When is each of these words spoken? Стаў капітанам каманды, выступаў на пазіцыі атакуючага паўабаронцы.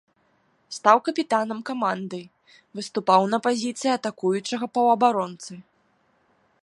Стаў 0.77 0.97
капітанам 1.07 1.59
каманды, 1.69 2.21
выступаў 2.79 3.21
на 3.35 3.41
пазіцыі 3.49 3.91
атакуючага 3.99 4.65
паўабаронцы. 4.79 5.53